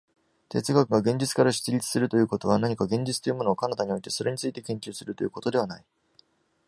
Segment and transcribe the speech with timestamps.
[0.49, 5.85] 哲学が現実から出立するということは、何か現実というものを彼方に置いて、それについて研究するということではない。